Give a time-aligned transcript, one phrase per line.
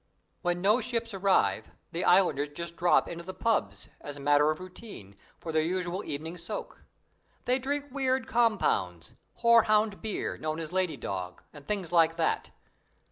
[0.41, 4.59] When no ships arrive, the Islanders just drop into the pubs, as a matter of
[4.59, 6.81] routine, for their usual evening soak.
[7.45, 12.49] They drink weird compounds horehound beer, known as "lady dog", and things like that.